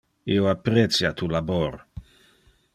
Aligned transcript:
Io 0.35 0.47
apprecia 0.53 1.11
tu 1.21 1.29
labor. 1.35 1.79